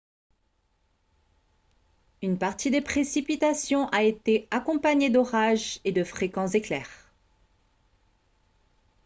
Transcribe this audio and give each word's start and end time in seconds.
une 2.23 2.39
partie 2.39 2.71
des 2.71 2.81
précipitations 2.81 3.87
a 3.89 4.01
été 4.01 4.47
accompagnée 4.49 5.11
d'orages 5.11 5.79
et 5.85 5.91
de 5.91 6.03
fréquents 6.03 6.47
éclairs 6.47 7.11